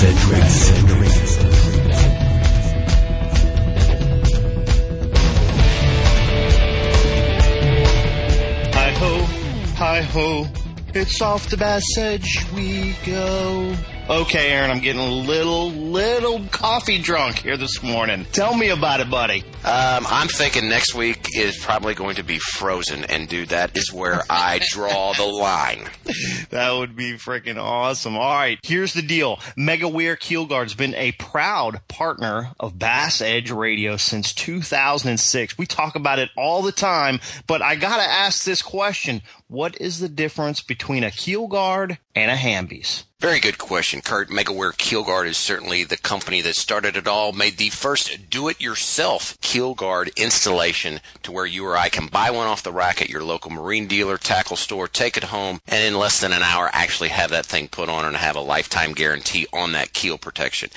[0.00, 0.14] Edge
[8.74, 9.24] Hi ho,
[9.74, 10.46] hi ho,
[10.94, 13.74] it's off the Bass Edge we go.
[14.10, 18.24] Okay, Aaron, I'm getting a little, little coffee drunk here this morning.
[18.32, 19.42] Tell me about it, buddy.
[19.64, 23.92] Um, I'm thinking next week is probably going to be frozen, and dude, that is
[23.92, 25.84] where I draw the line.
[26.48, 28.16] That would be freaking awesome.
[28.16, 29.36] All right, here's the deal.
[29.58, 35.58] MegaWare Keelguard's been a proud partner of Bass Edge Radio since 2006.
[35.58, 39.20] We talk about it all the time, but I gotta ask this question.
[39.48, 43.04] What is the difference between a keel guard and a Hambies?
[43.20, 44.28] Very good question, Kurt.
[44.28, 49.36] MegaWare Keel Guard is certainly the company that started it all, made the first do-it-yourself
[49.40, 53.10] keel guard installation to where you or I can buy one off the rack at
[53.10, 56.70] your local marine dealer, tackle store, take it home, and in less than an hour
[56.72, 60.70] actually have that thing put on and have a lifetime guarantee on that keel protection.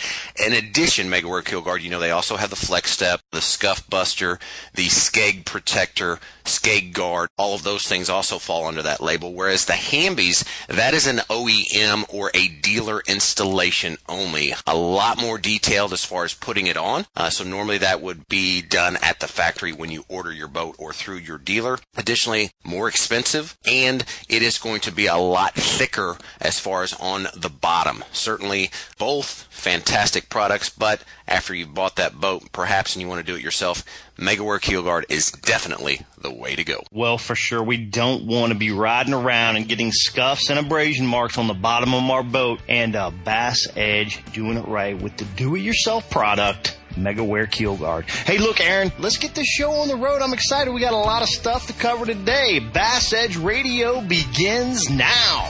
[0.44, 3.88] In addition, MegaWare Keel Guard, you know, they also have the Flex Step, the Scuff
[3.88, 4.40] Buster,
[4.74, 7.30] the Skeg Protector, Skeg Guard.
[7.38, 9.32] All of those things also fall under that label.
[9.32, 14.54] Whereas the Hambies, that is an OEM or a dealer installation only.
[14.66, 17.06] A lot more detailed as far as putting it on.
[17.16, 20.76] Uh, so normally that would be done at the factory when you order your boat
[20.78, 21.80] or through your dealer.
[21.96, 26.94] Additionally, more expensive and it is going to be a lot thicker as far as
[26.94, 28.04] on the bottom.
[28.12, 33.32] Certainly both fantastic products, but after you've bought that boat, perhaps and you want to
[33.32, 33.84] do it yourself,
[34.22, 36.84] MegaWare Keel Guard is definitely the way to go.
[36.92, 41.08] Well, for sure, we don't want to be riding around and getting scuffs and abrasion
[41.08, 42.60] marks on the bottom of our boat.
[42.70, 46.78] And uh, Bass Edge doing it right with the do-it-yourself product.
[46.92, 48.06] MegaWare Keel Guard.
[48.06, 50.22] Hey, look, Aaron, let's get this show on the road.
[50.22, 50.72] I'm excited.
[50.72, 52.60] We got a lot of stuff to cover today.
[52.60, 55.50] Bass Edge Radio begins now.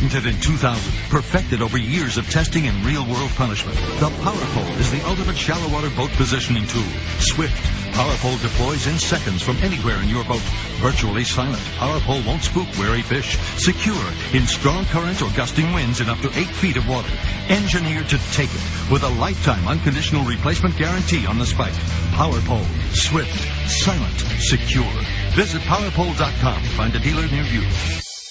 [0.00, 5.06] Patented in 2000, perfected over years of testing and real-world punishment, the PowerPole is the
[5.06, 6.88] ultimate shallow water boat positioning tool.
[7.18, 7.54] Swift,
[7.92, 10.40] PowerPole deploys in seconds from anywhere in your boat.
[10.80, 13.36] Virtually silent, PowerPole won't spook wary fish.
[13.58, 14.02] Secure
[14.32, 17.12] in strong currents or gusting winds in up to 8 feet of water.
[17.50, 21.76] Engineered to take it with a lifetime unconditional replacement guarantee on the spike.
[22.16, 22.64] PowerPole,
[22.96, 23.36] swift,
[23.68, 24.96] silent, secure.
[25.36, 27.68] Visit PowerPole.com to find a dealer near you.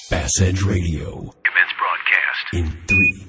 [0.09, 1.31] Bass Edge Radio.
[1.59, 2.53] Commence broadcast.
[2.53, 3.25] In three.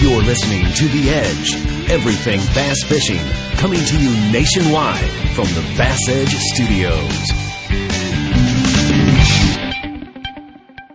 [0.00, 1.90] You're listening to The Edge.
[1.90, 3.20] Everything bass fishing.
[3.56, 7.30] Coming to you nationwide from the Bass Edge Studios.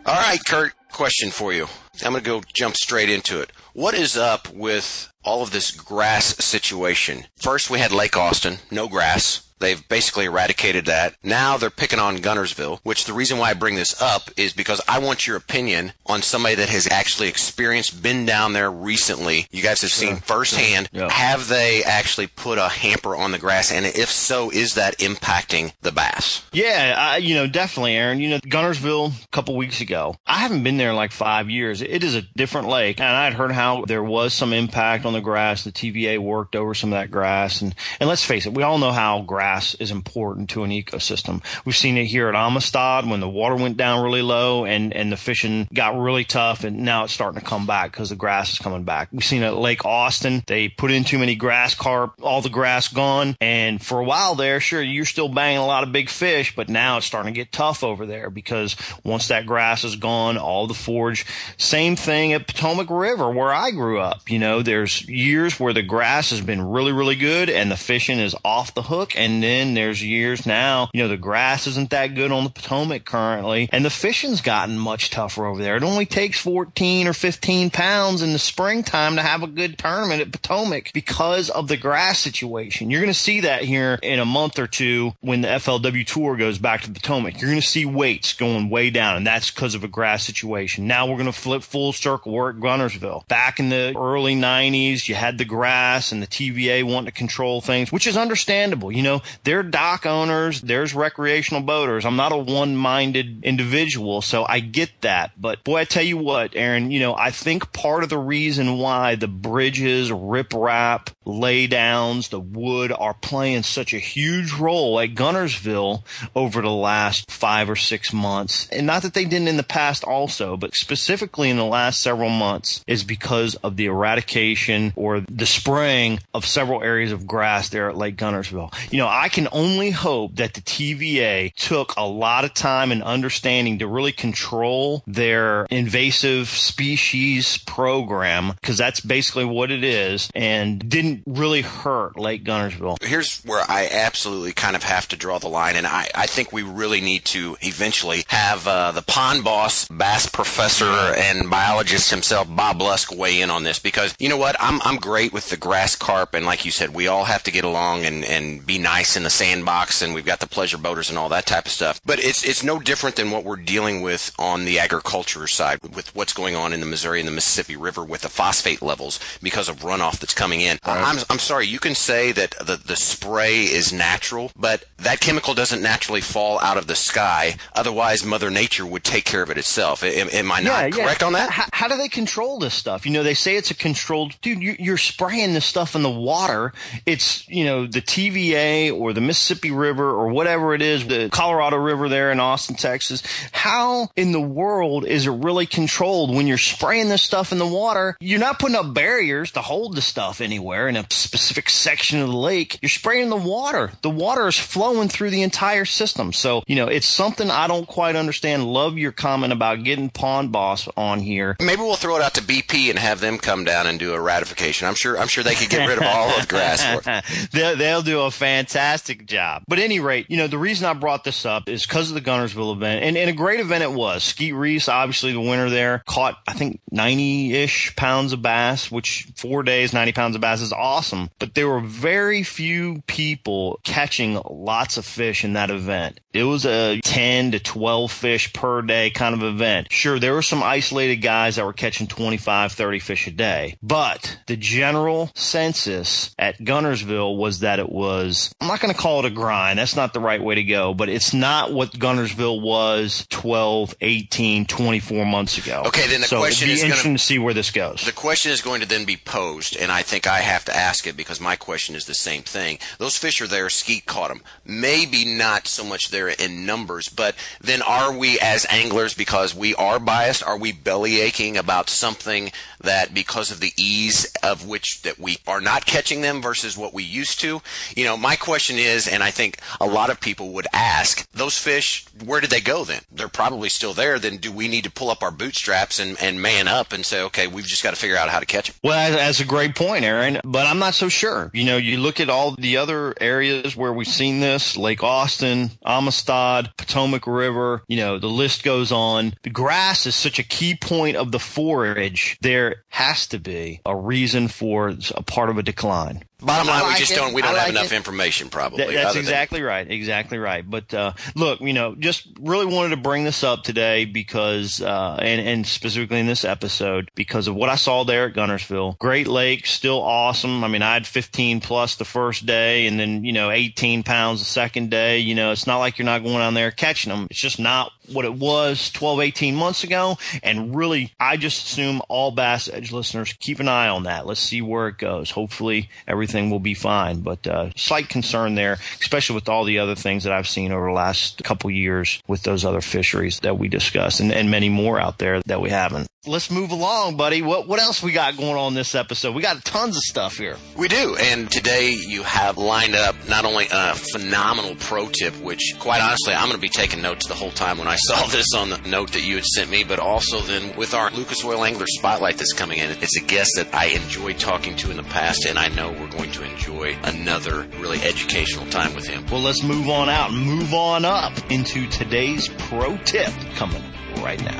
[0.05, 1.67] All right, Kurt, question for you.
[2.03, 3.51] I'm going to go jump straight into it.
[3.73, 7.25] What is up with all of this grass situation?
[7.35, 9.41] First, we had Lake Austin, no grass.
[9.59, 11.15] They've basically eradicated that.
[11.23, 14.81] Now they're picking on Guntersville, which the reason why I bring this up is because
[14.87, 19.47] I want your opinion on somebody that has actually experienced, been down there recently.
[19.51, 20.89] You guys have seen firsthand.
[20.91, 21.09] Yeah.
[21.09, 23.71] Have they actually put a hamper on the grass?
[23.71, 26.43] And if so, is that impacting the bass?
[26.51, 28.19] Yeah, I, you know, definitely, Aaron.
[28.19, 30.17] You know, Guntersville a couple weeks ago.
[30.27, 31.81] I haven't been there in like five years.
[31.81, 35.21] It is a different lake, and I'd heard how there was some impact on the
[35.21, 35.63] grass.
[35.63, 38.77] The TVA worked over some of that grass, and and let's face it, we all
[38.77, 41.43] know how grass is important to an ecosystem.
[41.65, 45.11] We've seen it here at Amistad when the water went down really low and and
[45.11, 48.53] the fishing got really tough, and now it's starting to come back because the grass
[48.53, 49.09] is coming back.
[49.11, 50.43] We've seen it at Lake Austin.
[50.47, 54.35] They put in too many grass carp, all the grass gone, and for a while
[54.35, 57.39] there, sure, you're still banging a lot of big fish, but now it's starting to
[57.39, 61.25] get tough over there because once that grass is gone, all the forage.
[61.57, 64.29] Same thing at Potomac River where I grew up.
[64.29, 68.19] You know, there's years where the grass has been really, really good and the fishing
[68.19, 69.17] is off the hook.
[69.17, 73.05] And then there's years now, you know, the grass isn't that good on the Potomac
[73.05, 75.75] currently and the fishing's gotten much tougher over there.
[75.75, 80.21] It only takes 14 or 15 pounds in the springtime to have a good tournament
[80.21, 82.89] at Potomac because of the grass situation.
[82.89, 86.37] You're going to see that here in a month or two when the FLW tour
[86.37, 87.41] goes back to Potomac.
[87.41, 90.87] You're going to see weights going way down and that's because of a grass situation.
[90.87, 92.31] Now we're going to flip full circle.
[92.31, 93.27] We're at Guntersville.
[93.27, 97.61] Back in the early 90s, you had the grass and the TVA wanting to control
[97.61, 98.91] things, which is understandable.
[98.91, 102.05] You know, they're dock owners, there's recreational boaters.
[102.05, 105.31] I'm not a one-minded individual, so I get that.
[105.39, 108.77] But boy, I tell you what, Aaron, you know, I think part of the reason
[108.77, 116.03] why the bridges, riprap, laydowns, the wood are playing such a huge role at Guntersville
[116.35, 120.03] over the last five or six months, and not that they didn't in the past
[120.03, 125.45] also, but specifically in the last several months, is because of the eradication or the
[125.45, 128.73] spraying of several areas of grass there at Lake Guntersville.
[128.91, 133.03] You know, I can only hope that the TVA took a lot of time and
[133.03, 140.89] understanding to really control their invasive species program, because that's basically what it is, and
[140.89, 143.01] didn't really hurt Lake Guntersville.
[143.01, 146.51] Here's where I absolutely kind of have to draw the line, and I, I think
[146.51, 152.47] we really need to eventually have uh, the pond boss, bass professor, and biologist himself,
[152.49, 154.55] Bob Lusk, weigh in on this because you know what?
[154.65, 157.51] I'm I'm great with the grass carp, and like you said, we all have to
[157.51, 161.09] get along and and be nice in the sandbox, and we've got the pleasure boaters
[161.09, 162.01] and all that type of stuff.
[162.05, 166.15] But it's it's no different than what we're dealing with on the agriculture side with
[166.15, 169.69] what's going on in the Missouri and the Mississippi River with the phosphate levels because
[169.69, 170.79] of runoff that's coming in.
[170.85, 170.97] Right.
[170.97, 175.53] I'm I'm sorry, you can say that the the spray is natural, but that chemical
[175.53, 177.55] doesn't naturally fall out of the sky.
[177.73, 180.03] Otherwise, Mother Nature would take care of it itself.
[180.03, 181.27] Am, am I not yeah, correct yeah.
[181.27, 181.49] on that?
[181.49, 183.05] How, how, do they control this stuff?
[183.05, 184.39] You know, they say it's a controlled.
[184.41, 186.73] Dude, you're, you're spraying this stuff in the water.
[187.05, 191.77] It's you know the TVA or the Mississippi River or whatever it is, the Colorado
[191.77, 193.23] River there in Austin, Texas.
[193.51, 197.67] How in the world is it really controlled when you're spraying this stuff in the
[197.67, 198.15] water?
[198.19, 202.29] You're not putting up barriers to hold the stuff anywhere in a specific section of
[202.29, 202.79] the lake.
[202.81, 203.91] You're spraying the water.
[204.01, 206.33] The water is flowing through the entire system.
[206.33, 208.65] So, you know, it's something I don't quite understand.
[208.65, 211.55] Love your comment about getting Pond Boss on here.
[211.59, 214.21] Maybe we'll throw it out to BP and have them come down and do a
[214.45, 214.87] ratification.
[214.87, 217.49] I'm sure I'm sure they could get rid of all of grass.
[217.51, 219.63] they'll, they'll do a fantastic job.
[219.67, 222.21] But any rate, you know, the reason I brought this up is because of the
[222.21, 223.03] Guntersville event.
[223.03, 224.23] And, and a great event it was.
[224.23, 229.63] Skeet Reese, obviously the winner there, caught, I think, 90-ish pounds of bass, which four
[229.63, 231.29] days, 90 pounds of bass is awesome.
[231.39, 236.19] But there were very few people catching lots of fish in that event.
[236.35, 239.87] It was a 10 to 12 fish per day kind of event.
[239.89, 244.37] Sure, there were some isolated guys that were catching 25, 30 fish a day, but
[244.47, 249.25] the general census at Guntersville was that it was, I'm not going to call it
[249.25, 249.79] a grind.
[249.79, 254.65] That's not the right way to go, but it's not what Guntersville was 12, 18,
[254.65, 255.83] 24 months ago.
[255.87, 258.03] Okay, then the so question is interesting gonna, to see where this goes.
[258.05, 261.07] The question is going to then be posed, and I think I have to ask
[261.07, 262.79] it because my question is the same thing.
[262.97, 263.69] Those fish are there.
[263.69, 264.41] Skeet caught them.
[264.65, 269.75] Maybe not so much there in numbers, but then are we as anglers, because we
[269.75, 272.51] are biased, are we belly aching about something
[272.85, 276.93] that because of the ease of which that we are not catching them versus what
[276.93, 277.61] we used to?
[277.95, 281.57] You know, my question is, and I think a lot of people would ask, those
[281.57, 283.01] fish, where did they go then?
[283.11, 284.19] They're probably still there.
[284.19, 287.21] Then do we need to pull up our bootstraps and, and man up and say,
[287.23, 288.75] okay, we've just got to figure out how to catch them?
[288.83, 291.51] Well, that's a great point, Aaron, but I'm not so sure.
[291.53, 295.71] You know, you look at all the other areas where we've seen this, Lake Austin,
[295.85, 299.33] Amistad, Potomac River, you know, the list goes on.
[299.43, 302.37] The grass is such a key point of the forage.
[302.41, 306.23] There has to be a reason for a part of a decline.
[306.45, 307.15] Bottom line, like we just it.
[307.15, 307.95] don't we don't have enough it.
[307.95, 308.83] information probably.
[308.83, 309.89] Th- that's exactly right.
[309.89, 310.67] Exactly right.
[310.67, 315.17] But uh, look, you know, just really wanted to bring this up today because, uh,
[315.21, 318.97] and, and specifically in this episode, because of what I saw there at Guntersville.
[318.99, 320.63] Great Lake, still awesome.
[320.63, 324.39] I mean, I had 15 plus the first day, and then you know, 18 pounds
[324.39, 325.19] the second day.
[325.19, 327.27] You know, it's not like you're not going down there catching them.
[327.29, 330.17] It's just not what it was 12, 18 months ago.
[330.43, 334.25] And really, I just assume all Bass Edge listeners keep an eye on that.
[334.25, 335.31] Let's see where it goes.
[335.31, 337.21] Hopefully, everything will be fine.
[337.21, 340.87] But uh, slight concern there, especially with all the other things that I've seen over
[340.87, 344.99] the last couple years with those other fisheries that we discussed, and, and many more
[344.99, 346.07] out there that we haven't.
[346.27, 347.43] Let's move along, buddy.
[347.43, 349.35] What what else we got going on this episode?
[349.35, 350.57] We got tons of stuff here.
[350.75, 355.75] We do, and today you have lined up not only a phenomenal pro tip, which
[355.77, 358.47] quite honestly I'm going to be taking notes the whole time when I saw this
[358.57, 361.63] on the note that you had sent me, but also then with our Lucas Oil
[361.63, 362.89] Angler Spotlight that's coming in.
[362.89, 366.09] It's a guest that I enjoyed talking to in the past, and I know we're
[366.09, 369.25] going to enjoy another really educational time with him.
[369.31, 373.83] Well, let's move on out and move on up into today's pro tip coming
[374.17, 374.59] right now.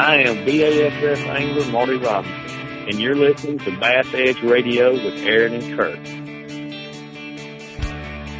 [0.00, 5.52] I am BASF angler Marty Robinson, and you're listening to Bass Edge Radio with Aaron
[5.52, 6.02] and Kurt.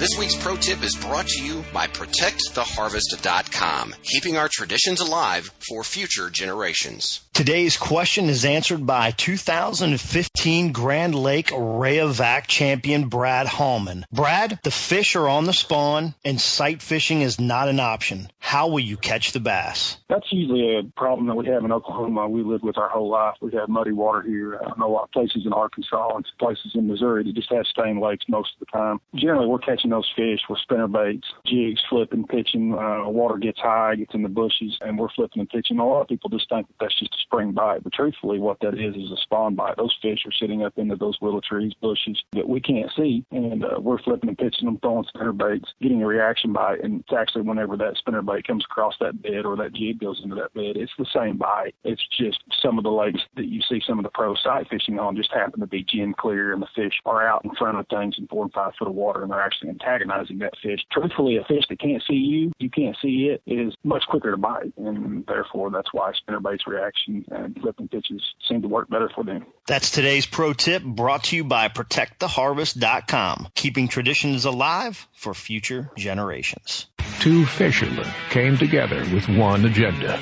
[0.00, 5.84] This week's pro tip is brought to you by ProtectTheHarvest.com, keeping our traditions alive for
[5.84, 7.20] future generations.
[7.40, 14.04] Today's question is answered by 2015 Grand Lake Rayovac champion Brad Hallman.
[14.12, 18.30] Brad, the fish are on the spawn and sight fishing is not an option.
[18.40, 19.96] How will you catch the bass?
[20.08, 22.28] That's usually a problem that we have in Oklahoma.
[22.28, 23.36] We lived with our whole life.
[23.40, 24.60] We have muddy water here.
[24.60, 27.64] I know a lot of places in Arkansas and places in Missouri that just have
[27.66, 29.00] stained lakes most of the time.
[29.14, 32.74] Generally, we're catching those fish with spinner baits, jigs, flipping, pitching.
[32.74, 35.78] Uh, water gets high, gets in the bushes, and we're flipping and pitching.
[35.78, 38.74] A lot of people just think that that's just spring bite, but truthfully, what that
[38.74, 39.76] is is a spawn bite.
[39.76, 43.64] Those fish are sitting up into those willow trees, bushes that we can't see, and
[43.64, 47.12] uh, we're flipping and pitching them, throwing spinner baits, getting a reaction bite, and it's
[47.16, 50.52] actually whenever that spinner bite comes across that bed or that jig goes into that
[50.54, 51.74] bed, it's the same bite.
[51.84, 54.98] It's just some of the lakes that you see some of the pro sight fishing
[54.98, 57.86] on just happen to be gin clear, and the fish are out in front of
[57.88, 60.80] things in four and five foot of water, and they're actually antagonizing that fish.
[60.90, 64.36] Truthfully, a fish that can't see you, you can't see it, is much quicker to
[64.36, 68.88] bite, and therefore that's why spinner baits reaction and uh, flipping pitches seem to work
[68.88, 69.44] better for them.
[69.66, 76.86] That's today's pro tip brought to you by ProtectTheHarvest.com, keeping traditions alive for future generations.
[77.20, 80.18] Two fishermen came together with one agenda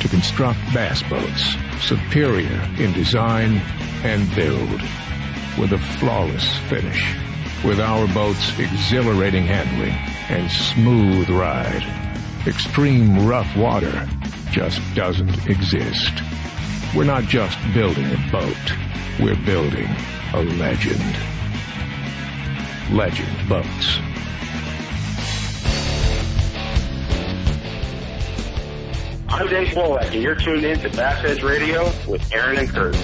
[0.00, 3.56] to construct bass boats superior in design
[4.04, 4.80] and build
[5.58, 7.14] with a flawless finish.
[7.64, 9.94] With our boats exhilarating handling
[10.28, 11.82] and smooth ride,
[12.46, 14.08] extreme rough water
[14.50, 16.12] just doesn't exist.
[16.94, 18.56] We're not just building a boat,
[19.20, 19.88] we're building
[20.32, 21.16] a legend.
[22.90, 23.98] Legend Boats.
[29.28, 32.94] I'm Dave and you're tuned in to Bass Edge Radio with Aaron and Kurt.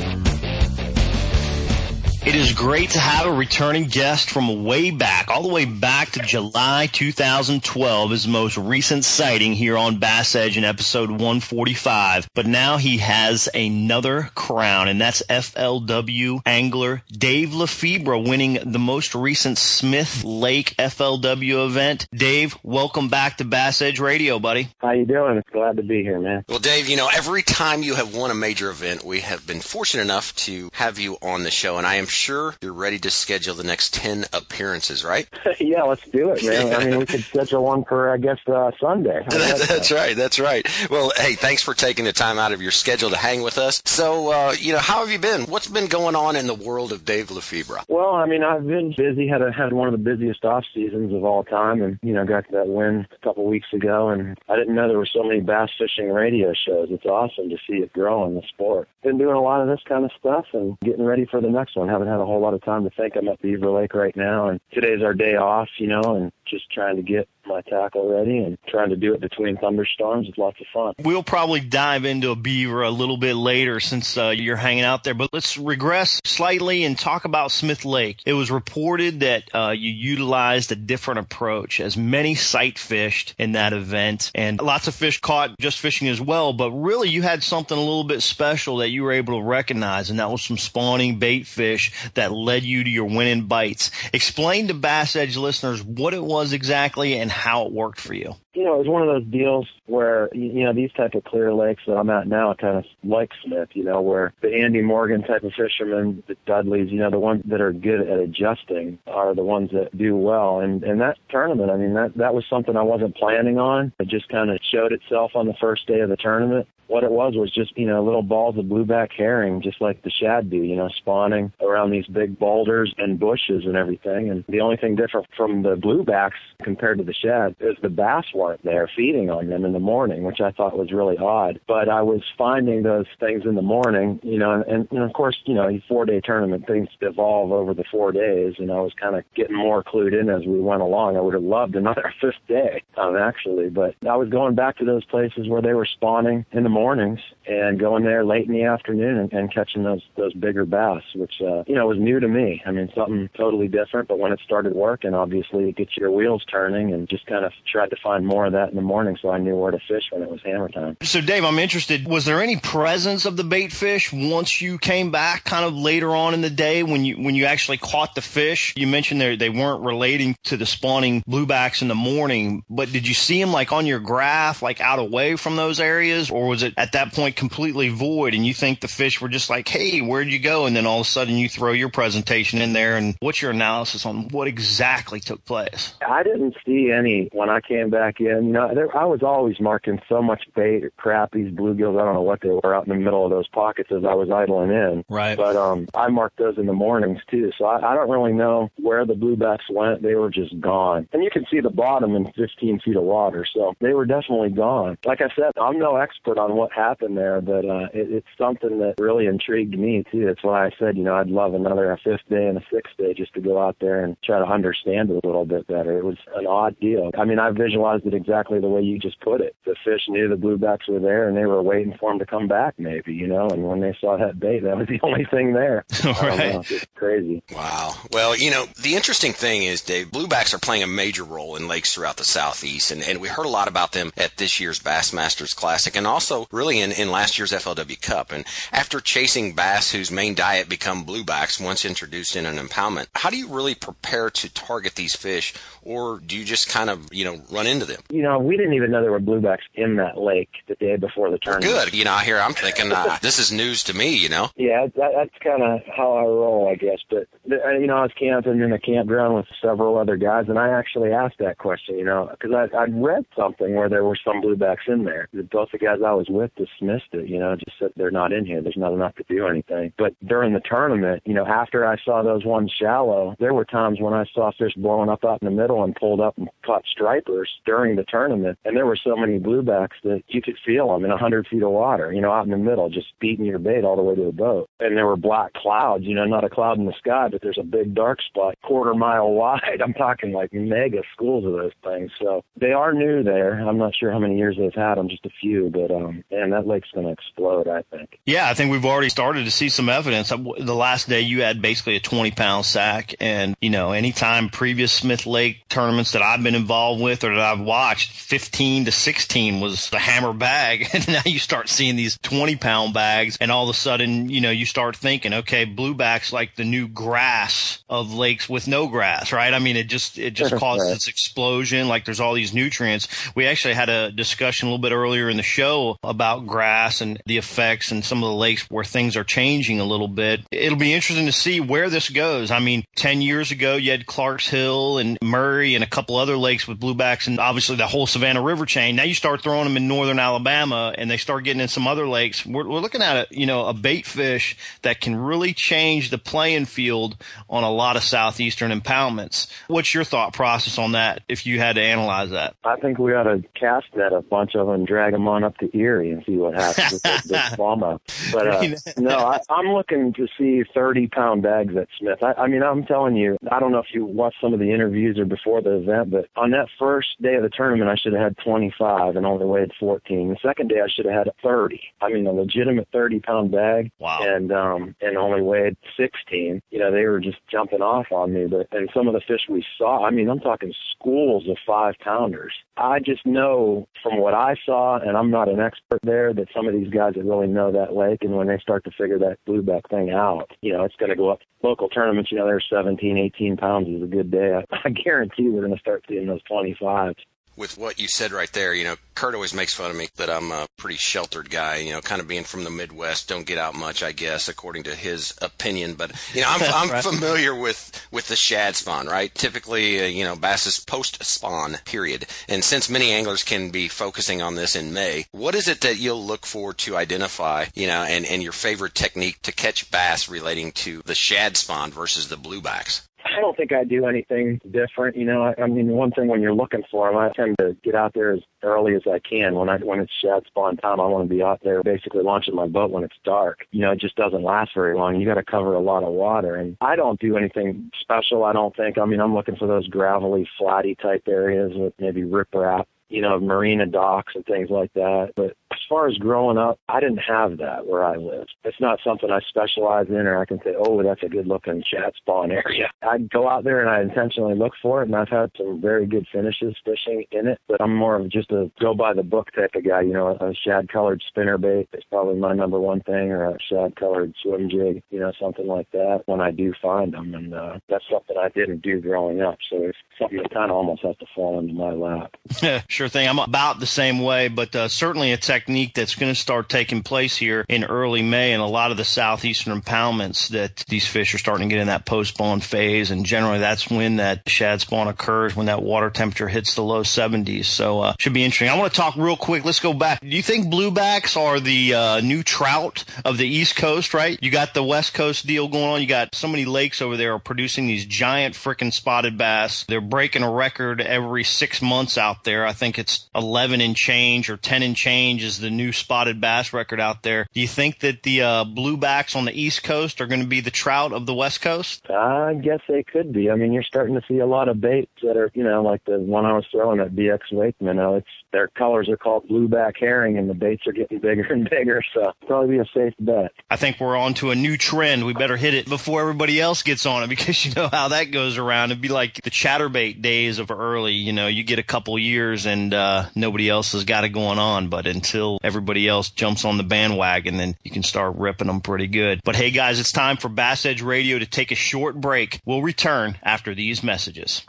[2.24, 6.12] It is great to have a returning guest from way back, all the way back
[6.12, 12.28] to July 2012, his most recent sighting here on Bass Edge in episode 145.
[12.32, 19.16] But now he has another crown, and that's FLW angler Dave Lefebvre winning the most
[19.16, 22.06] recent Smith Lake FLW event.
[22.14, 24.68] Dave, welcome back to Bass Edge Radio, buddy.
[24.78, 25.42] How you doing?
[25.52, 26.44] Glad to be here, man.
[26.48, 29.60] Well, Dave, you know, every time you have won a major event, we have been
[29.60, 33.10] fortunate enough to have you on the show, and I am sure you're ready to
[33.10, 35.28] schedule the next 10 appearances, right?
[35.60, 36.74] yeah, let's do it, man.
[36.74, 39.24] I mean, we could schedule one for, I guess, uh, Sunday.
[39.28, 40.16] That, that's right.
[40.16, 40.66] That's right.
[40.90, 43.82] Well, hey, thanks for taking the time out of your schedule to hang with us.
[43.84, 45.42] So, uh, you know, how have you been?
[45.42, 47.80] What's been going on in the world of Dave Lefebvre?
[47.88, 49.26] Well, I mean, I've been busy.
[49.26, 52.24] Had a, had one of the busiest off seasons of all time, and you know,
[52.24, 54.10] got that win a couple weeks ago.
[54.10, 56.88] And I didn't know there were so many bass fishing radio shows.
[56.90, 58.88] It's awesome to see it grow in the sport.
[59.02, 61.76] Been doing a lot of this kind of stuff and getting ready for the next
[61.76, 61.88] one.
[62.02, 63.14] Haven't had a whole lot of time to think.
[63.14, 66.68] I'm at Beaver Lake right now, and today's our day off, you know, and just
[66.72, 70.28] trying to get my tackle ready and trying to do it between thunderstorms.
[70.28, 70.94] It's lots of fun.
[71.00, 75.04] We'll probably dive into a beaver a little bit later since uh, you're hanging out
[75.04, 78.22] there, but let's regress slightly and talk about Smith Lake.
[78.24, 83.52] It was reported that uh, you utilized a different approach as many sight fished in
[83.52, 87.42] that event and lots of fish caught just fishing as well, but really you had
[87.42, 90.58] something a little bit special that you were able to recognize and that was some
[90.58, 93.90] spawning bait fish that led you to your winning bites.
[94.12, 98.34] Explain to Bass Edge listeners what it was exactly and how it worked for you.
[98.54, 101.54] You know, it was one of those deals where, you know, these type of clear
[101.54, 105.22] lakes that I'm at now kind of like Smith, you know, where the Andy Morgan
[105.22, 109.34] type of fishermen, the Dudleys, you know, the ones that are good at adjusting are
[109.34, 110.60] the ones that do well.
[110.60, 113.92] And, and that tournament, I mean, that, that was something I wasn't planning on.
[113.98, 117.10] It just kind of showed itself on the first day of the tournament what it
[117.10, 120.58] was was just, you know, little balls of blueback herring, just like the shad do,
[120.58, 124.28] you know, spawning around these big boulders and bushes and everything.
[124.28, 128.26] And the only thing different from the bluebacks compared to the shad is the bass
[128.42, 131.60] weren't there feeding on them in the morning, which I thought was really odd.
[131.66, 135.36] But I was finding those things in the morning, you know, and, and, of course,
[135.44, 139.16] you know, four day tournament, things evolve over the four days, and I was kind
[139.16, 141.16] of getting more clued in as we went along.
[141.16, 144.84] I would have loved another fifth day, um, actually, but I was going back to
[144.84, 148.64] those places where they were spawning in the mornings and going there late in the
[148.64, 152.28] afternoon and, and catching those those bigger bass, which uh, you know was new to
[152.28, 152.62] me.
[152.66, 154.08] I mean, something totally different.
[154.08, 157.52] But when it started working, obviously it gets your wheels turning, and just kind of
[157.70, 160.04] tried to find more of that in the morning, so I knew where to fish
[160.10, 160.96] when it was hammer time.
[161.02, 162.08] So, Dave, I'm interested.
[162.08, 166.16] Was there any presence of the bait fish once you came back, kind of later
[166.16, 168.72] on in the day when you when you actually caught the fish?
[168.74, 173.06] You mentioned they they weren't relating to the spawning bluebacks in the morning, but did
[173.06, 176.62] you see them like on your graph, like out away from those areas, or was
[176.62, 180.00] it at that point completely void and you think the fish were just like, hey,
[180.00, 180.64] where'd you go?
[180.64, 183.50] And then all of a sudden you throw your presentation in there, and what's your
[183.50, 185.94] analysis on what exactly took place?
[186.08, 188.46] I didn't see any when I came back in.
[188.46, 192.00] You know, there, I was always marking so much bait, crappies, bluegills.
[192.00, 194.14] I don't know what they were out in the middle of those pockets as I
[194.14, 195.04] was idling in.
[195.08, 195.36] Right.
[195.36, 198.70] But um, I marked those in the mornings too, so I, I don't really know
[198.76, 200.02] where the bluebacks went.
[200.02, 203.46] They were just gone, and you can see the bottom in 15 feet of water,
[203.52, 204.98] so they were definitely gone.
[205.04, 208.78] Like I said, I'm no expert on what happened there, but uh, it, it's something
[208.78, 210.26] that really intrigued me too.
[210.26, 212.96] That's why I said, you know, I'd love another a fifth day and a sixth
[212.96, 215.98] day just to go out there and try to understand it a little bit better.
[215.98, 217.10] It was an odd deal.
[217.18, 219.56] I mean, I visualized it exactly the way you just put it.
[219.64, 222.48] The fish knew the bluebacks were there, and they were waiting for them to come
[222.48, 223.48] back, maybe, you know.
[223.48, 225.84] And when they saw that bait, that was the only thing there.
[226.04, 226.70] right.
[226.70, 227.42] It's crazy.
[227.52, 227.94] Wow.
[228.12, 231.68] Well, you know, the interesting thing is, Dave, bluebacks are playing a major role in
[231.68, 234.78] lakes throughout the southeast, and, and we heard a lot about them at this year's
[234.78, 238.32] Bassmasters Classic, and also really in, in last year's FLW Cup.
[238.32, 243.30] And after chasing bass whose main diet become bluebacks once introduced in an impoundment, how
[243.30, 247.24] do you really prepare to target these fish, or do you just kind of, you
[247.24, 248.01] know, run into them?
[248.10, 251.30] You know, we didn't even know there were bluebacks in that lake the day before
[251.30, 251.72] the tournament.
[251.72, 251.94] Good.
[251.94, 254.50] You know, here I'm thinking, uh, this is news to me, you know?
[254.56, 256.98] Yeah, that, that's kind of how I roll, I guess.
[257.08, 260.58] But uh, you know, I was camping in a campground with several other guys, and
[260.58, 264.18] I actually asked that question, you know, because I I'd read something where there were
[264.24, 265.28] some bluebacks in there.
[265.50, 268.46] Both the guys I was with dismissed it, you know, just said they're not in
[268.46, 268.62] here.
[268.62, 269.92] There's not enough to do anything.
[269.98, 274.00] But during the tournament, you know, after I saw those ones shallow, there were times
[274.00, 276.84] when I saw fish blowing up out in the middle and pulled up and caught
[276.86, 281.04] stripers during the tournament, and there were so many bluebacks that you could feel them
[281.04, 283.58] in a hundred feet of water, you know, out in the middle, just beating your
[283.58, 284.68] bait all the way to the boat.
[284.80, 287.58] And there were black clouds, you know, not a cloud in the sky, but there's
[287.58, 289.80] a big dark spot quarter mile wide.
[289.82, 292.10] I'm talking like mega schools of those things.
[292.20, 293.54] So they are new there.
[293.54, 296.52] I'm not sure how many years they've had them, just a few, but um, and
[296.52, 298.18] that lake's going to explode, I think.
[298.26, 300.28] Yeah, I think we've already started to see some evidence.
[300.28, 304.92] The last day you had basically a 20 pound sack, and you know, anytime previous
[304.92, 309.60] Smith Lake tournaments that I've been involved with or that I've watched, 15 to 16
[309.60, 313.64] was the hammer bag, and now you start seeing these 20 pound bags, and all
[313.64, 318.14] of a sudden, you know, you start thinking, okay, blueback's like the new grass of
[318.14, 319.52] lakes with no grass, right?
[319.52, 321.88] I mean, it just it just causes this explosion.
[321.88, 323.08] Like there's all these nutrients.
[323.34, 327.20] We actually had a discussion a little bit earlier in the show about grass and
[327.26, 330.40] the effects and some of the lakes where things are changing a little bit.
[330.50, 332.50] It'll be interesting to see where this goes.
[332.50, 336.36] I mean, 10 years ago, you had Clarks Hill and Murray and a couple other
[336.36, 338.96] lakes with bluebacks and obviously the whole Savannah River chain.
[338.96, 342.06] Now you start throwing them in northern Alabama and they start getting in some other
[342.06, 342.44] lakes.
[342.44, 346.18] We're, we're looking at a, you know, a bait fish that can really change the
[346.18, 347.16] playing field
[347.48, 349.50] on a lot of southeastern impoundments.
[349.68, 352.54] What's your thought process on that if you had to analyze that?
[352.64, 355.56] I think we ought to cast that a bunch of them drag them on up
[355.58, 357.18] to Erie and see what happens with the,
[357.56, 358.00] the.
[358.32, 362.22] But uh, no, I, I'm looking to see 30 pound bags at Smith.
[362.22, 364.72] I, I mean, I'm telling you, I don't know if you watched some of the
[364.72, 368.12] interviews or before the event, but on that first day of the tournament, I should
[368.12, 370.28] have had 25 and only weighed 14.
[370.28, 371.80] The second day, I should have had 30.
[372.00, 373.90] I mean, a legitimate 30 pound bag.
[373.98, 374.20] Wow.
[374.22, 376.62] And um, and only weighed 16.
[376.70, 378.46] You know, they were just jumping off on me.
[378.46, 381.94] But and some of the fish we saw, I mean, I'm talking schools of five
[382.00, 382.54] pounders.
[382.76, 386.66] I just know from what I saw, and I'm not an expert there, that some
[386.66, 389.38] of these guys that really know that lake, and when they start to figure that
[389.46, 391.40] blueback thing out, you know, it's going to go up.
[391.62, 394.54] Local tournaments, you know, they're 17, 18 pounds is a good day.
[394.54, 397.16] I, I guarantee we're going to start seeing those 25s
[397.56, 400.30] with what you said right there, you know, Kurt always makes fun of me that
[400.30, 403.58] I'm a pretty sheltered guy, you know, kind of being from the Midwest, don't get
[403.58, 405.94] out much, I guess, according to his opinion.
[405.94, 407.04] But, you know, I'm, I'm right.
[407.04, 409.34] familiar with, with the shad spawn, right?
[409.34, 412.26] Typically, uh, you know, bass is post spawn, period.
[412.48, 415.98] And since many anglers can be focusing on this in May, what is it that
[415.98, 420.28] you'll look for to identify, you know, and, and your favorite technique to catch bass
[420.28, 423.06] relating to the shad spawn versus the bluebacks?
[423.36, 425.16] I don't think I do anything different.
[425.16, 427.76] You know, I, I mean, one thing when you're looking for them, I tend to
[427.82, 429.54] get out there as early as I can.
[429.54, 432.54] When I when it's shad spawn time, I want to be out there basically launching
[432.54, 433.66] my boat when it's dark.
[433.70, 435.20] You know, it just doesn't last very long.
[435.20, 438.44] You got to cover a lot of water, and I don't do anything special.
[438.44, 438.98] I don't think.
[438.98, 443.38] I mean, I'm looking for those gravelly, flatty type areas with maybe riprap you know,
[443.38, 445.32] marina docks and things like that.
[445.36, 448.46] But As far as growing up, I didn't have that where I live.
[448.64, 451.82] It's not something I specialize in or I can say, oh, that's a good looking
[451.90, 452.90] shad spawn area.
[453.02, 456.06] I'd go out there and I intentionally look for it and I've had some very
[456.06, 459.50] good finishes fishing in it, but I'm more of just a go by the book
[459.52, 460.02] type of guy.
[460.02, 463.58] You know, a shad colored spinner bait is probably my number one thing or a
[463.60, 467.34] shad colored swim jig, you know, something like that when I do find them.
[467.34, 469.58] And uh, that's something I didn't do growing up.
[469.70, 472.34] So it's something that kind of almost has to fall into my lap.
[472.62, 473.28] Yeah, sure thing.
[473.28, 477.02] I'm about the same way, but uh, certainly a technique that's going to start taking
[477.02, 481.34] place here in early May in a lot of the southeastern impoundments that these fish
[481.34, 483.10] are starting to get in that post spawn phase.
[483.10, 487.02] And generally that's when that shad spawn occurs, when that water temperature hits the low
[487.02, 487.66] 70s.
[487.66, 488.68] So uh, should be interesting.
[488.68, 489.64] I want to talk real quick.
[489.64, 490.20] Let's go back.
[490.20, 494.38] Do you think bluebacks are the uh, new trout of the East Coast, right?
[494.42, 496.00] You got the West Coast deal going on.
[496.00, 499.84] You got so many lakes over there are producing these giant freaking spotted bass.
[499.84, 502.66] They're breaking a record every six months out there.
[502.66, 506.72] I think it's 11 and change or 10 and change is the new spotted bass
[506.72, 507.46] record out there.
[507.52, 510.60] Do you think that the uh, bluebacks on the East Coast are going to be
[510.60, 512.08] the trout of the West Coast?
[512.10, 513.50] I guess they could be.
[513.50, 516.04] I mean, you're starting to see a lot of baits that are, you know, like
[516.04, 518.16] the one I was throwing at BX Wake minnow.
[518.16, 522.02] It's their colors are called blueback herring, and the baits are getting bigger and bigger.
[522.14, 523.52] So probably be a safe bet.
[523.70, 525.24] I think we're on to a new trend.
[525.24, 528.24] We better hit it before everybody else gets on it because you know how that
[528.24, 528.90] goes around.
[528.90, 531.14] It'd be like the chatterbait days of early.
[531.14, 534.58] You know, you get a couple years and uh, nobody else has got it going
[534.58, 538.80] on, but until everybody else jumps on the bandwagon, then you can start ripping them
[538.80, 539.40] pretty good.
[539.44, 542.60] But hey, guys, it's time for Bass Edge Radio to take a short break.
[542.64, 544.62] We'll return after these messages.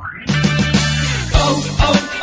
[1.35, 2.22] Oh, oh.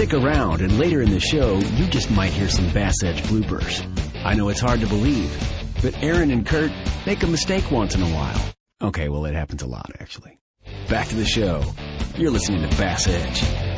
[0.00, 3.84] Stick around, and later in the show, you just might hear some Bass Edge bloopers.
[4.24, 5.30] I know it's hard to believe,
[5.82, 6.72] but Aaron and Kurt
[7.04, 8.40] make a mistake once in a while.
[8.80, 10.38] Okay, well, it happens a lot, actually.
[10.88, 11.62] Back to the show.
[12.16, 13.69] You're listening to Bass Edge.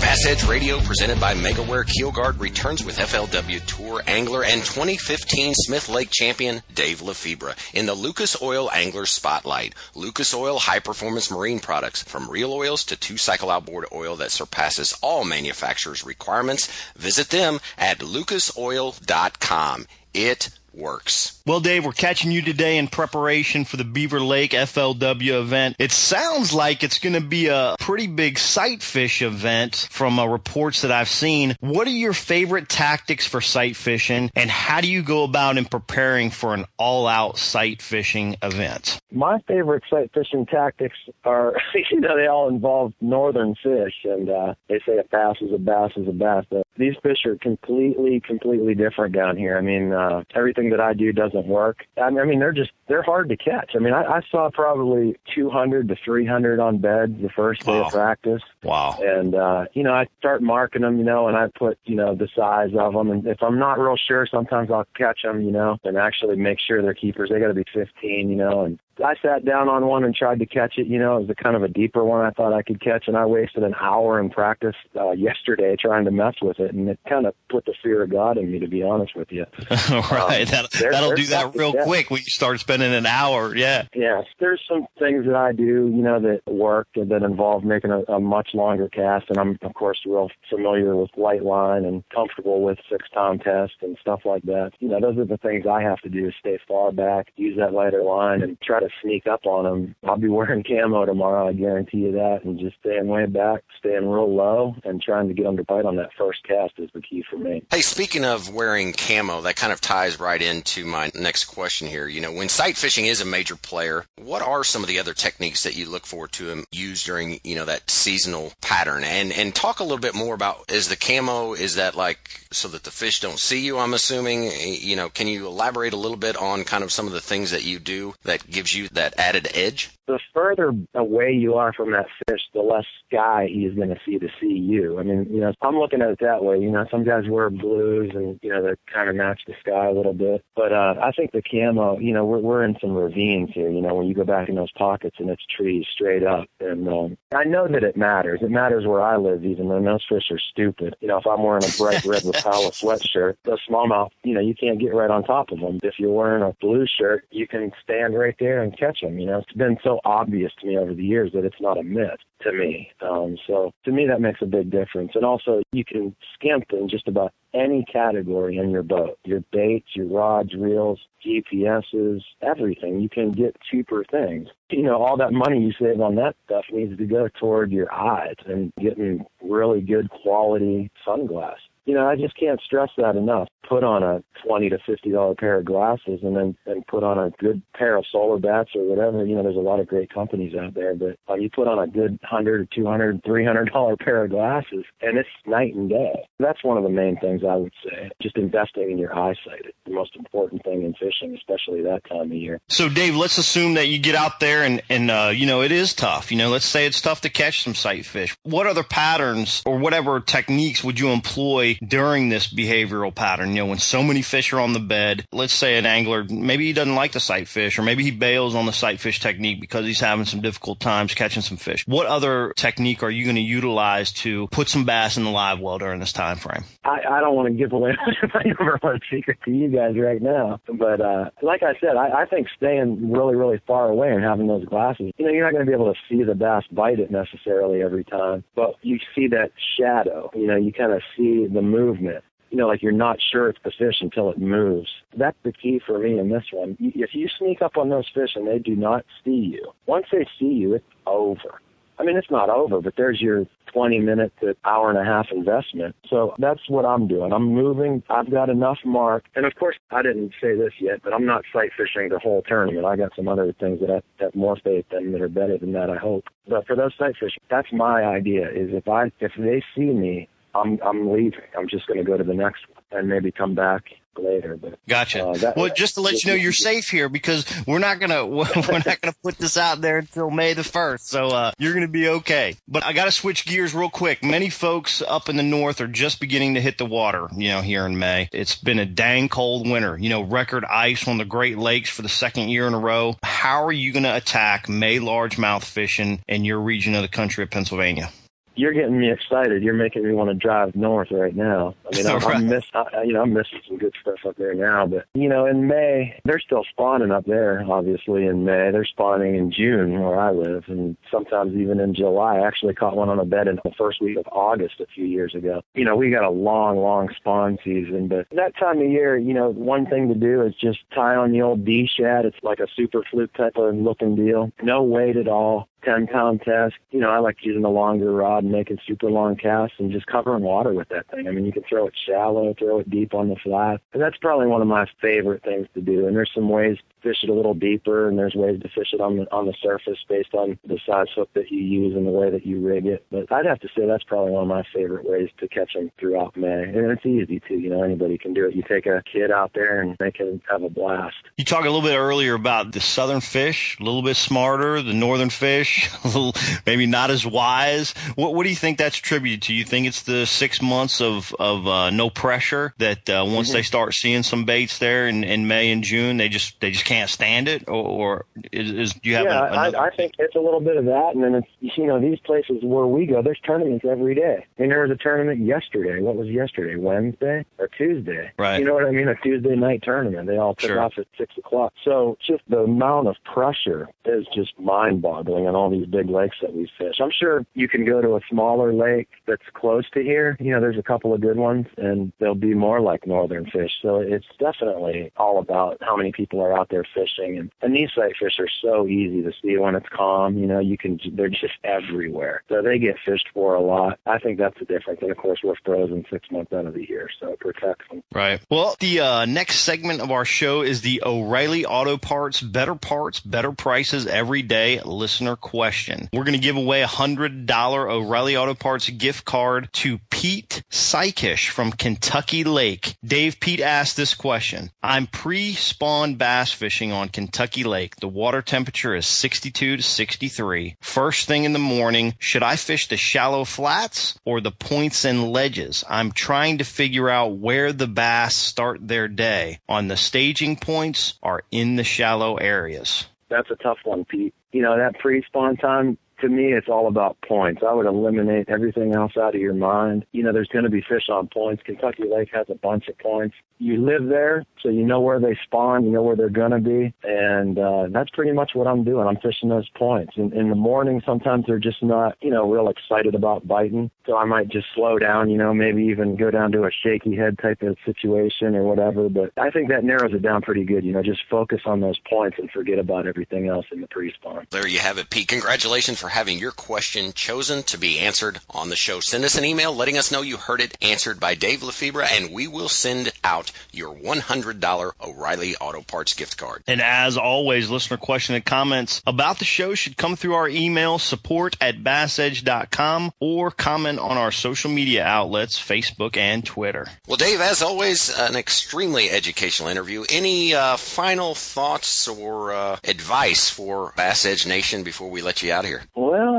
[0.00, 5.88] Bass Edge Radio, presented by MegaWare Keelguard, returns with FLW Tour Angler and 2015 Smith
[5.88, 9.74] Lake champion Dave Lefebvre in the Lucas Oil Angler Spotlight.
[9.94, 14.30] Lucas Oil high performance marine products, from real oils to two cycle outboard oil that
[14.30, 16.70] surpasses all manufacturers' requirements.
[16.94, 19.86] Visit them at lucasoil.com.
[20.12, 21.42] It works.
[21.46, 25.76] Well, Dave, we're catching you today in preparation for the Beaver Lake FLW event.
[25.78, 30.26] It sounds like it's going to be a pretty big sight fish event from uh,
[30.26, 31.56] reports that I've seen.
[31.60, 35.64] What are your favorite tactics for sight fishing, and how do you go about in
[35.64, 39.00] preparing for an all-out sight fishing event?
[39.12, 41.54] My favorite sight fishing tactics are,
[41.90, 45.58] you know, they all involve northern fish, and uh, they say a bass is a
[45.58, 46.44] bass is a bass.
[46.50, 49.56] But these fish are completely, completely different down here.
[49.56, 51.84] I mean, uh, everything that I do doesn't work.
[52.00, 53.72] I mean, they're just they're hard to catch.
[53.74, 57.86] I mean, I, I saw probably 200 to 300 on beds the first day Wow.
[57.86, 58.42] of practice.
[58.62, 58.98] Wow.
[59.00, 62.14] And uh, you know, I start marking them, you know, and I put, you know,
[62.14, 63.10] the size of them.
[63.10, 66.58] And if I'm not real sure, sometimes I'll catch them, you know, and actually make
[66.60, 67.30] sure they're keepers.
[67.30, 68.64] They got to be 15, you know.
[68.64, 70.86] And I sat down on one and tried to catch it.
[70.86, 73.08] You know, it was a kind of a deeper one I thought I could catch,
[73.08, 76.88] and I wasted an hour in practice uh, yesterday trying to mess with it, and
[76.88, 79.44] it kind of put the fear of God in me, to be honest with you.
[79.90, 80.48] right.
[80.48, 83.54] That'll, that'll do that real quick when you start spending an hour.
[83.54, 83.86] Yeah.
[83.94, 88.00] Yes, there's some things that I do, you know, that work that involve making a,
[88.12, 92.62] a much longer cast, and I'm of course real familiar with light line and comfortable
[92.62, 94.72] with six tom test and stuff like that.
[94.78, 97.56] You know, those are the things I have to do: is stay far back, use
[97.58, 99.94] that lighter line, and try to sneak up on them.
[100.04, 104.08] I'll be wearing camo tomorrow, I guarantee you that, and just staying way back, staying
[104.08, 107.00] real low, and trying to get them to bite on that first cast is the
[107.00, 107.62] key for me.
[107.70, 112.08] Hey, speaking of wearing camo, that kind of ties right into my next question here.
[112.08, 115.14] You know, when sight fishing is a major player, what are some of the other
[115.14, 119.04] techniques that you look forward to use during, you know, that seasonal pattern?
[119.04, 122.68] And and talk a little bit more about is the camo is that like so
[122.68, 125.96] that the fish don't see you, I'm assuming, Eh, you know, can you elaborate a
[125.96, 128.75] little bit on kind of some of the things that you do that gives you
[128.84, 129.90] that added edge?
[130.06, 134.00] The further away you are from that fish, the less sky he is going to
[134.04, 134.98] see to see you.
[134.98, 136.58] I mean, you know, I'm looking at it that way.
[136.58, 139.88] You know, some guys wear blues and, you know, they kind of match the sky
[139.88, 140.44] a little bit.
[140.54, 143.80] But uh, I think the camo, you know, we're, we're in some ravines here, you
[143.80, 146.46] know, when you go back in those pockets and it's trees straight up.
[146.60, 148.40] And um, I know that it matters.
[148.42, 150.96] It matters where I live, even though those fish are stupid.
[151.00, 154.54] You know, if I'm wearing a bright red Rapala sweatshirt, the smallmouth, you know, you
[154.54, 155.80] can't get right on top of them.
[155.82, 159.18] If you're wearing a blue shirt, you can stand right there and catch them.
[159.18, 161.82] You know, it's been so obvious to me over the years that it's not a
[161.82, 162.90] myth to me.
[163.00, 165.12] Um, so to me, that makes a big difference.
[165.14, 169.88] And also, you can skimp in just about any category in your boat your baits,
[169.94, 173.00] your rods, reels, GPSs, everything.
[173.00, 174.48] You can get cheaper things.
[174.70, 177.92] You know, all that money you save on that stuff needs to go toward your
[177.92, 183.48] eyes and getting really good quality sunglasses you know, I just can't stress that enough.
[183.68, 187.18] Put on a twenty to fifty dollar pair of glasses, and then and put on
[187.18, 189.24] a good pair of solar bats or whatever.
[189.24, 191.78] You know, there's a lot of great companies out there, but uh, you put on
[191.78, 195.74] a good hundred or two hundred, three hundred dollar pair of glasses, and it's night
[195.74, 196.28] and day.
[196.38, 198.10] That's one of the main things I would say.
[198.20, 199.64] Just investing in your eyesight.
[199.64, 202.60] It's the most important thing in fishing, especially that time of year.
[202.68, 205.72] So, Dave, let's assume that you get out there and and uh, you know it
[205.72, 206.30] is tough.
[206.30, 208.36] You know, let's say it's tough to catch some sight fish.
[208.42, 213.50] What other patterns or whatever techniques would you employ during this behavioral pattern.
[213.50, 216.66] You know, when so many fish are on the bed, let's say an angler, maybe
[216.66, 219.60] he doesn't like the sight fish or maybe he bails on the sight fish technique
[219.60, 221.84] because he's having some difficult times catching some fish.
[221.86, 225.60] What other technique are you going to utilize to put some bass in the live
[225.60, 226.64] well during this time frame?
[226.84, 227.92] I, I don't want to give away
[228.34, 232.22] my number one secret to you guys right now, but uh, like I said, I,
[232.22, 235.52] I think staying really, really far away and having those glasses, you know, you're not
[235.52, 238.98] going to be able to see the bass bite it necessarily every time, but you
[239.14, 240.30] see that shadow.
[240.34, 243.58] You know, you kind of see the movement you know, like you're not sure it's
[243.64, 244.88] the fish until it moves.
[245.16, 246.76] That's the key for me in this one.
[246.80, 250.26] If you sneak up on those fish and they do not see you, once they
[250.38, 251.60] see you, it's over.
[251.98, 255.26] I mean, it's not over, but there's your 20 minute to hour and a half
[255.32, 255.96] investment.
[256.08, 257.32] So that's what I'm doing.
[257.32, 258.02] I'm moving.
[258.10, 259.24] I've got enough mark.
[259.34, 262.42] And of course, I didn't say this yet, but I'm not sight fishing the whole
[262.42, 262.84] tournament.
[262.84, 265.72] I got some other things that I have more faith in that are better than
[265.72, 266.24] that, I hope.
[266.46, 270.28] But for those sight fishing, that's my idea is if I, if they see me,
[270.56, 271.40] I'm I'm leaving.
[271.56, 273.84] I'm just going to go to the next one and maybe come back
[274.18, 274.56] later.
[274.56, 275.26] But gotcha.
[275.26, 278.26] Uh, that, well, just to let you know, you're safe here because we're not gonna
[278.26, 281.08] we're not gonna put this out there until May the first.
[281.08, 282.56] So uh, you're gonna be okay.
[282.68, 284.24] But I got to switch gears real quick.
[284.24, 287.28] Many folks up in the north are just beginning to hit the water.
[287.34, 289.98] You know, here in May, it's been a dang cold winter.
[289.98, 293.16] You know, record ice on the Great Lakes for the second year in a row.
[293.22, 297.50] How are you gonna attack May largemouth fishing in your region of the country of
[297.50, 298.10] Pennsylvania?
[298.56, 299.62] You're getting me excited.
[299.62, 301.74] You're making me want to drive north right now.
[301.92, 302.36] I mean, I'm, right.
[302.36, 304.86] I'm miss, I, you know, I'm missing some good stuff up there now.
[304.86, 307.64] But you know, in May, they're still spawning up there.
[307.68, 312.36] Obviously, in May, they're spawning in June where I live, and sometimes even in July.
[312.36, 315.04] I actually caught one on a bed in the first week of August a few
[315.04, 315.62] years ago.
[315.74, 319.34] You know, we got a long, long spawn season, but that time of year, you
[319.34, 322.24] know, one thing to do is just tie on the old D shad.
[322.24, 324.52] It's like a super fluke type of looking deal.
[324.62, 326.74] No weight at all 10 pound test.
[326.90, 330.06] You know, I like using a longer rod and making super long casts and just
[330.06, 331.28] covering water with that thing.
[331.28, 333.80] I mean, you can throw it shallow, throw it deep on the flat.
[333.92, 336.06] And that's probably one of my favorite things to do.
[336.06, 338.88] And there's some ways to fish it a little deeper, and there's ways to fish
[338.92, 342.06] it on the on the surface based on the size hook that you use and
[342.06, 343.06] the way that you rig it.
[343.10, 345.90] But I'd have to say that's probably one of my favorite ways to catch them
[345.98, 347.58] throughout May, and it's easy too.
[347.58, 348.54] You know, anybody can do it.
[348.54, 351.16] You take a kid out there and they can have a blast.
[351.36, 354.92] You talked a little bit earlier about the southern fish, a little bit smarter, the
[354.92, 356.34] northern fish, a little
[356.66, 357.92] maybe not as wise.
[358.14, 359.54] What what do you think that's attributed to?
[359.54, 363.58] You think it's the six months of of uh, no pressure that uh, once mm-hmm.
[363.58, 366.84] they start seeing some baits there in, in May and June, they just they just
[366.84, 369.26] can't stand it, or, or is, is do you have?
[369.26, 369.40] Yeah.
[369.40, 372.18] I, I think it's a little bit of that, and then it's you know these
[372.20, 374.46] places where we go, there's tournaments every day.
[374.58, 376.00] I mean, there was a tournament yesterday.
[376.00, 376.76] What was yesterday?
[376.76, 378.32] Wednesday or Tuesday?
[378.38, 378.58] Right.
[378.58, 379.08] You know what I mean?
[379.08, 380.26] A Tuesday night tournament.
[380.26, 380.80] They all took sure.
[380.80, 381.72] off at six o'clock.
[381.84, 386.54] So just the amount of pressure is just mind-boggling on all these big lakes that
[386.54, 386.96] we fish.
[387.00, 390.36] I'm sure you can go to a smaller lake that's close to here.
[390.40, 393.72] You know, there's a couple of good ones, and they'll be more like northern fish.
[393.82, 397.38] So it's definitely all about how many people are out there fishing.
[397.38, 400.36] And, and these sight fish are so easy to see when it's calm.
[400.38, 402.42] You know, you can, they're just everywhere.
[402.48, 403.98] So they get fished for a lot.
[404.06, 405.00] I think that's the difference.
[405.02, 408.02] And of course, we're frozen six months out of the year, so it protects them.
[408.12, 408.40] Right.
[408.50, 413.20] Well, the uh, next segment of our show is the O'Reilly Auto Parts Better Parts,
[413.20, 416.08] Better Prices Every Day listener question.
[416.12, 417.48] We're going to give away a $100
[417.88, 422.96] O'Reilly Auto Parts gift card to Pete Sykish from Kentucky Lake.
[423.04, 424.72] Dave Pete asked this question.
[424.82, 427.94] I'm pre-spawn bass fishing on Kentucky Lake.
[427.96, 430.76] The water temperature is 62 to 63.
[430.80, 435.30] First thing in the morning, should I fish the shallow flats or the points and
[435.30, 435.84] ledges?
[435.88, 441.14] I'm trying to figure out where the bass start their day on the staging points
[441.22, 443.06] or in the shallow areas.
[443.28, 444.34] That's a tough one, Pete.
[444.52, 447.62] You know, that pre-spawn time, to me, it's all about points.
[447.66, 450.06] I would eliminate everything else out of your mind.
[450.12, 451.62] You know, there's going to be fish on points.
[451.64, 453.34] Kentucky Lake has a bunch of points.
[453.58, 456.58] You live there, so you know where they spawn, you know where they're going to
[456.58, 459.06] be, and uh, that's pretty much what I'm doing.
[459.06, 460.12] I'm fishing those points.
[460.16, 464.16] In, in the morning, sometimes they're just not, you know, real excited about biting, so
[464.16, 467.38] I might just slow down, you know, maybe even go down to a shaky head
[467.38, 469.08] type of situation or whatever.
[469.08, 470.84] But I think that narrows it down pretty good.
[470.84, 474.46] You know, just focus on those points and forget about everything else in the pre-spawn.
[474.50, 475.28] There you have it, Pete.
[475.28, 479.00] Congratulations for having your question chosen to be answered on the show.
[479.00, 482.30] Send us an email letting us know you heard it answered by Dave Lefebvre, and
[482.30, 486.62] we will send out your $100 O'Reilly Auto Parts gift card.
[486.68, 491.00] And as always, listener question and comments about the show should come through our email
[491.00, 496.86] support at bassedge.com or comment on our social media outlets, Facebook and Twitter.
[497.08, 500.04] Well, Dave, as always, an extremely educational interview.
[500.08, 505.52] Any uh, final thoughts or uh, advice for Bass Edge Nation before we let you
[505.52, 505.82] out of here?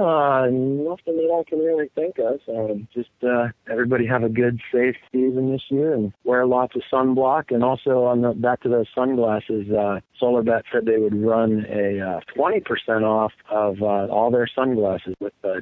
[0.08, 2.40] Uh, nothing that I can really think of.
[2.48, 6.82] Um, just uh, everybody have a good, safe season this year and wear lots of
[6.92, 7.52] sunblock.
[7.54, 12.00] And also on the back to those sunglasses, uh, SolarBat said they would run a
[12.00, 15.60] uh, 20% off of uh, all their sunglasses with a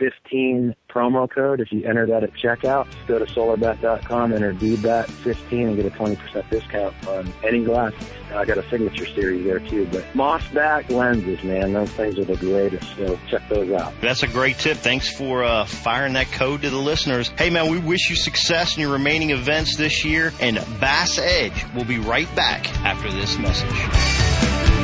[0.00, 1.60] DBAT15 promo code.
[1.60, 6.50] If you enter that at checkout, go to solarbat.com, enter DBAT15 and get a 20%
[6.50, 7.92] discount on any glass.
[8.34, 12.36] I got a signature series there too, but Mossback lenses, man, those things are the
[12.36, 12.96] greatest.
[12.96, 13.92] So check those out.
[14.00, 14.76] That's a great tip.
[14.78, 17.28] Thanks for uh, firing that code to the listeners.
[17.28, 20.32] Hey, man, we wish you success in your remaining events this year.
[20.40, 24.83] And Bass Edge will be right back after this message.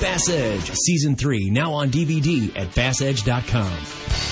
[0.00, 4.29] Bass Edge Season 3 now on DVD at bassedge.com.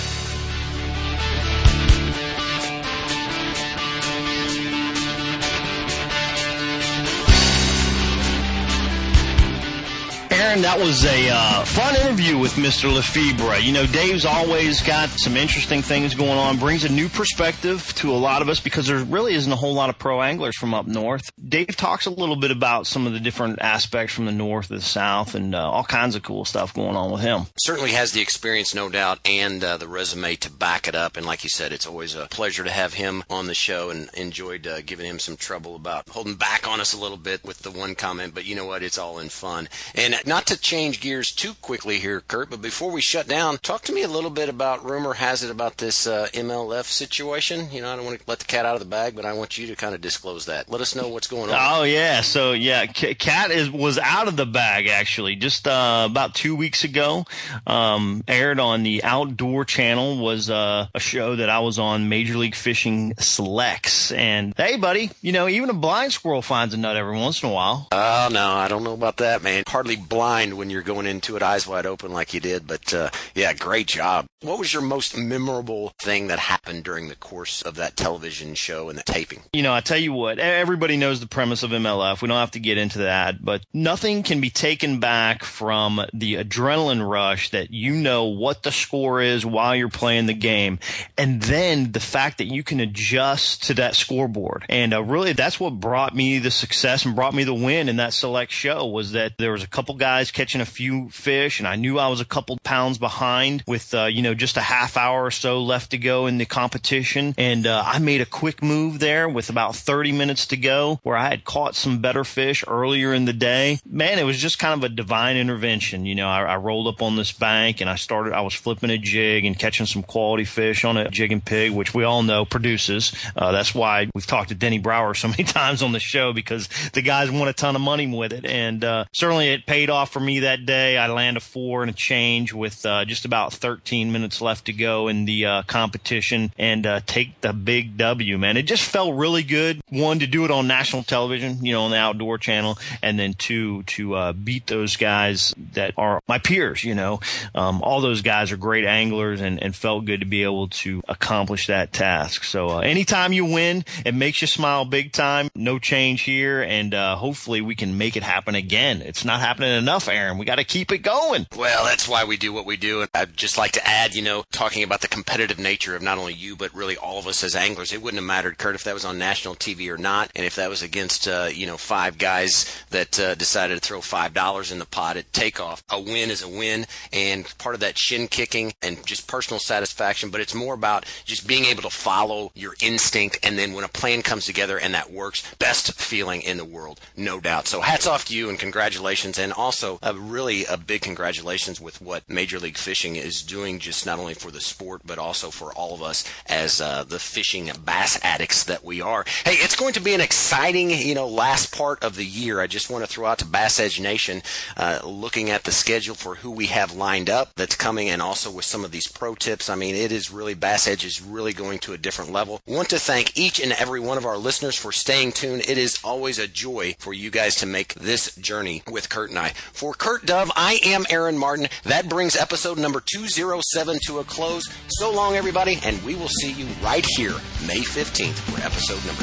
[10.62, 12.92] That was a uh, fun interview with Mr.
[12.92, 13.58] Lefebvre.
[13.60, 18.10] You know, Dave's always got some interesting things going on, brings a new perspective to
[18.10, 20.74] a lot of us because there really isn't a whole lot of pro anglers from
[20.74, 21.30] up north.
[21.48, 24.74] Dave talks a little bit about some of the different aspects from the north to
[24.74, 27.42] the south and uh, all kinds of cool stuff going on with him.
[27.58, 31.16] Certainly has the experience, no doubt, and uh, the resume to back it up.
[31.16, 34.10] And like you said, it's always a pleasure to have him on the show and
[34.14, 37.60] enjoyed uh, giving him some trouble about holding back on us a little bit with
[37.60, 38.34] the one comment.
[38.34, 38.82] But you know what?
[38.82, 39.68] It's all in fun.
[39.94, 43.82] And not to change gears too quickly here, Kurt, but before we shut down, talk
[43.82, 47.68] to me a little bit about rumor has it about this uh, MLF situation.
[47.70, 49.34] You know, I don't want to let the cat out of the bag, but I
[49.34, 50.70] want you to kind of disclose that.
[50.70, 51.56] Let us know what's going on.
[51.60, 56.34] Oh yeah, so yeah, Cat is was out of the bag actually just uh, about
[56.34, 57.26] two weeks ago.
[57.66, 62.38] Um, aired on the Outdoor Channel was uh, a show that I was on, Major
[62.38, 66.96] League Fishing Selects, and hey, buddy, you know even a blind squirrel finds a nut
[66.96, 67.86] every once in a while.
[67.92, 69.64] Oh no, I don't know about that, man.
[69.66, 73.10] Hardly blind when you're going into it eyes wide open like you did, but uh,
[73.34, 74.26] yeah, great job.
[74.40, 78.88] What was your most memorable thing that happened during the course of that television show
[78.88, 79.42] and the taping?
[79.52, 82.22] You know, I tell you what, everybody knows the premise of MLF.
[82.22, 86.36] We don't have to get into that, but nothing can be taken back from the
[86.36, 90.78] adrenaline rush that you know what the score is while you're playing the game,
[91.16, 94.64] and then the fact that you can adjust to that scoreboard.
[94.68, 97.96] And uh, really, that's what brought me the success and brought me the win in
[97.96, 101.68] that select show was that there was a couple guys catching a few fish, and
[101.68, 104.96] I knew I was a couple pounds behind with, uh, you know, just a half
[104.96, 107.34] hour or so left to go in the competition.
[107.38, 111.16] And, uh, I made a quick move there with about 30 minutes to go where
[111.16, 113.78] I had caught some better fish earlier in the day.
[113.88, 116.06] Man, it was just kind of a divine intervention.
[116.06, 118.90] You know, I, I rolled up on this bank and I started, I was flipping
[118.90, 122.22] a jig and catching some quality fish on a jig and pig, which we all
[122.22, 123.12] know produces.
[123.36, 126.68] Uh, that's why we've talked to Denny Brauer so many times on the show because
[126.92, 128.44] the guys won a ton of money with it.
[128.44, 130.98] And, uh, certainly it paid off for me that day.
[130.98, 134.72] I land a four and a change with, uh, just about 13 minutes left to
[134.72, 138.56] go in the, uh, competition and, uh, take the big W, man.
[138.56, 139.80] It just felt really good.
[139.90, 142.78] One, to do it on national television, you know, on the outdoor channel.
[143.00, 147.20] And then two, to, uh, beat those guys that are my peers, you know.
[147.54, 151.00] Um, all those guys are great anglers and, and felt good to be able to
[151.06, 152.42] accomplish that task.
[152.42, 155.48] So, uh, anytime you win, it makes you smile big time.
[155.54, 156.60] No change here.
[156.60, 159.00] And, uh, hopefully we can make it happen again.
[159.02, 160.38] It's not happening enough, Aaron.
[160.38, 161.46] We got to keep it going.
[161.56, 163.02] Well, that's why we do what we do.
[163.02, 166.18] And I'd just like to add, you know, talking about the competitive nature of not
[166.18, 167.92] only you, but really all of us as anglers.
[167.92, 170.30] It wouldn't have mattered, Kurt, if that was on national TV or not.
[170.34, 174.00] And if that was against, uh, you know, five guys that uh, decided to throw
[174.00, 175.82] $5 in the pot at takeoff.
[175.90, 176.86] A win is a win.
[177.12, 181.46] And part of that shin kicking and just personal satisfaction, but it's more about just
[181.46, 183.38] being able to follow your instinct.
[183.42, 187.00] And then when a plan comes together and that works, best feeling in the world,
[187.16, 187.66] no doubt.
[187.66, 189.38] So hats off to you and congratulations.
[189.38, 194.18] And also really a big congratulations with what Major League Fishing is doing, just not
[194.18, 198.18] only for the sport, but also for all of us as uh, the fishing bass
[198.22, 199.24] addicts that we are.
[199.44, 202.60] Hey, going to be an exciting, you know, last part of the year.
[202.60, 204.42] I just want to throw out to Bass Edge Nation,
[204.76, 208.50] uh, looking at the schedule for who we have lined up that's coming, and also
[208.50, 209.70] with some of these pro tips.
[209.70, 212.60] I mean, it is really Bass Edge is really going to a different level.
[212.66, 215.62] Want to thank each and every one of our listeners for staying tuned.
[215.68, 219.38] It is always a joy for you guys to make this journey with Kurt and
[219.38, 219.50] I.
[219.72, 221.68] For Kurt Dove, I am Aaron Martin.
[221.84, 224.68] That brings episode number 207 to a close.
[224.88, 227.34] So long, everybody, and we will see you right here
[227.66, 229.22] May 15th for episode number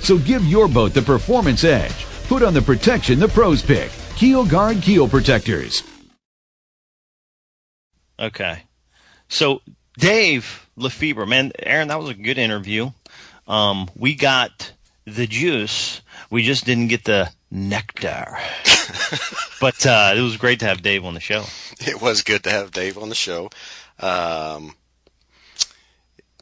[0.00, 2.06] So give your boat the performance edge.
[2.28, 3.90] Put on the protection the pros pick.
[4.16, 5.82] Keelguard keel protectors.
[8.18, 8.62] Okay.
[9.28, 9.62] So
[9.98, 12.90] Dave Lefebvre, man, Aaron, that was a good interview.
[13.46, 14.72] Um, we got
[15.04, 16.02] the juice.
[16.30, 18.38] We just didn't get the nectar.
[19.60, 21.44] but uh, it was great to have Dave on the show.
[21.80, 23.50] It was good to have Dave on the show.
[23.98, 24.74] Um,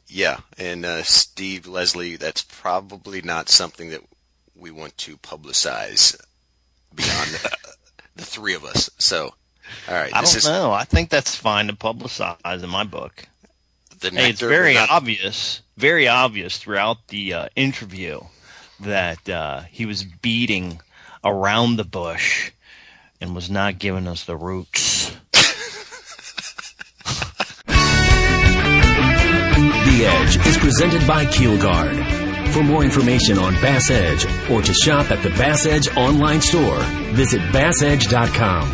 [0.09, 4.01] yeah, and uh, Steve Leslie, that's probably not something that
[4.55, 6.19] we want to publicize
[6.93, 7.57] beyond the,
[8.15, 8.89] the three of us.
[8.97, 9.33] So
[9.87, 10.13] all right.
[10.13, 10.71] I don't is, know.
[10.71, 13.27] I think that's fine to publicize in my book.
[13.99, 14.89] The hey, it's very not...
[14.89, 18.21] obvious, very obvious throughout the uh, interview
[18.79, 20.81] that uh, he was beating
[21.23, 22.51] around the bush
[23.21, 24.88] and was not giving us the roots.
[30.05, 32.53] Edge is presented by Keelguard.
[32.53, 36.79] For more information on Bass Edge or to shop at the Bass Edge online store,
[37.13, 38.67] visit bassedge.com.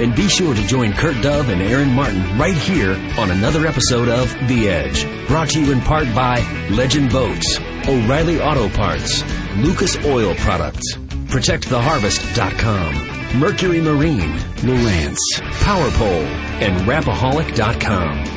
[0.00, 4.08] And be sure to join Kurt Dove and Aaron Martin right here on another episode
[4.08, 5.06] of The Edge.
[5.28, 9.22] Brought to you in part by Legend Boats, O'Reilly Auto Parts,
[9.56, 15.18] Lucas Oil Products, ProtectTheHarvest.com, Mercury Marine, Lowrance,
[15.60, 16.26] PowerPole,
[16.60, 18.31] and Rapaholic.com.